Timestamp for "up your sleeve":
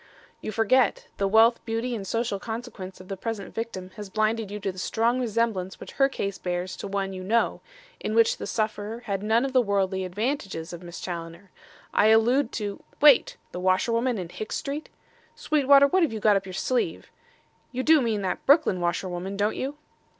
16.35-17.11